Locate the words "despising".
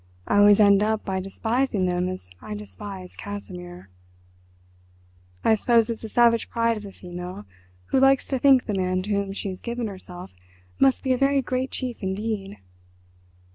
1.19-1.85